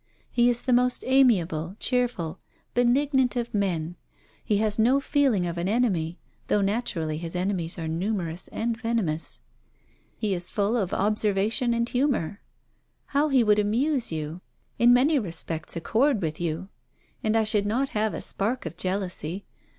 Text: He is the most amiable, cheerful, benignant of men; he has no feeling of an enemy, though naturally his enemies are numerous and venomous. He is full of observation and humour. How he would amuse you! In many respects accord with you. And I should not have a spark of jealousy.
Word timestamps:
He 0.31 0.49
is 0.49 0.63
the 0.63 0.73
most 0.73 1.03
amiable, 1.05 1.75
cheerful, 1.79 2.39
benignant 2.73 3.35
of 3.35 3.53
men; 3.53 3.97
he 4.43 4.57
has 4.57 4.79
no 4.79 4.99
feeling 4.99 5.45
of 5.45 5.59
an 5.59 5.69
enemy, 5.69 6.17
though 6.47 6.61
naturally 6.61 7.19
his 7.19 7.35
enemies 7.35 7.77
are 7.77 7.87
numerous 7.87 8.47
and 8.47 8.75
venomous. 8.75 9.41
He 10.17 10.33
is 10.33 10.49
full 10.49 10.75
of 10.75 10.91
observation 10.91 11.71
and 11.75 11.87
humour. 11.87 12.41
How 13.13 13.29
he 13.29 13.43
would 13.43 13.59
amuse 13.59 14.11
you! 14.11 14.41
In 14.79 14.91
many 14.91 15.19
respects 15.19 15.75
accord 15.75 16.19
with 16.23 16.41
you. 16.41 16.69
And 17.23 17.37
I 17.37 17.43
should 17.43 17.67
not 17.67 17.89
have 17.89 18.15
a 18.15 18.21
spark 18.21 18.65
of 18.65 18.77
jealousy. 18.77 19.45